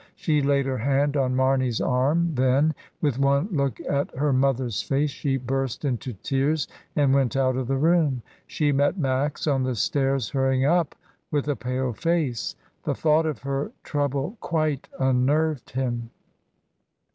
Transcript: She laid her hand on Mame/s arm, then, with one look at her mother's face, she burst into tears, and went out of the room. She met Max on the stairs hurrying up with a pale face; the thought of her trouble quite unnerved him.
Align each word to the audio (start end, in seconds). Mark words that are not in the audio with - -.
She 0.15 0.41
laid 0.41 0.65
her 0.65 0.79
hand 0.79 1.15
on 1.15 1.35
Mame/s 1.35 1.79
arm, 1.79 2.33
then, 2.33 2.73
with 3.01 3.19
one 3.19 3.49
look 3.51 3.79
at 3.87 4.09
her 4.15 4.33
mother's 4.33 4.81
face, 4.81 5.11
she 5.11 5.37
burst 5.37 5.85
into 5.85 6.13
tears, 6.23 6.67
and 6.95 7.13
went 7.13 7.35
out 7.37 7.55
of 7.55 7.67
the 7.67 7.77
room. 7.77 8.23
She 8.47 8.71
met 8.71 8.97
Max 8.97 9.45
on 9.45 9.61
the 9.61 9.75
stairs 9.75 10.29
hurrying 10.31 10.65
up 10.65 10.95
with 11.29 11.47
a 11.47 11.55
pale 11.55 11.93
face; 11.93 12.55
the 12.81 12.95
thought 12.95 13.27
of 13.27 13.43
her 13.43 13.73
trouble 13.83 14.37
quite 14.41 14.87
unnerved 14.99 15.69
him. 15.69 16.09